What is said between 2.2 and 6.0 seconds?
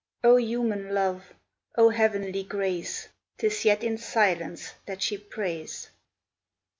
grace! 'Tis yet in silence that she prays!